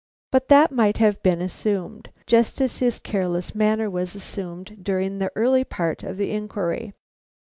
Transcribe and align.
But 0.31 0.47
that 0.47 0.71
might 0.71 0.97
have 0.97 1.21
been 1.21 1.43
assumed, 1.43 2.09
just 2.25 2.59
as 2.59 2.79
his 2.79 2.97
careless 2.97 3.53
manner 3.53 3.87
was 3.87 4.15
assumed 4.15 4.83
during 4.83 5.19
the 5.19 5.31
early 5.35 5.63
part 5.63 6.01
of 6.01 6.17
the 6.17 6.31
inquiry. 6.31 6.93